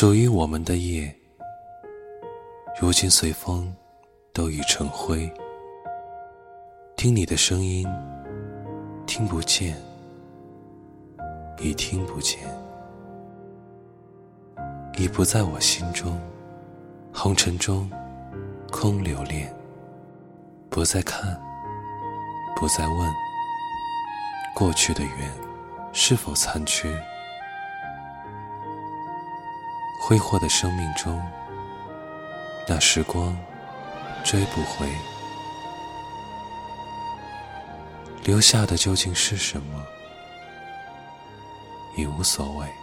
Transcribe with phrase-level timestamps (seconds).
[0.00, 1.14] 属于我们的夜，
[2.80, 3.70] 如今随风
[4.32, 5.30] 都已成灰。
[6.96, 7.86] 听你的声音，
[9.04, 9.76] 听不见，
[11.58, 12.38] 已听不见，
[14.96, 16.18] 已不在我心中。
[17.12, 17.86] 红尘中，
[18.72, 19.54] 空留恋，
[20.70, 21.38] 不再看，
[22.56, 23.12] 不再问，
[24.54, 25.30] 过去的缘
[25.92, 26.90] 是否残缺？
[30.00, 31.22] 挥霍的生命中，
[32.66, 33.36] 那时光
[34.24, 34.88] 追不回，
[38.24, 39.84] 留下的究竟是什么？
[41.96, 42.79] 已无所谓。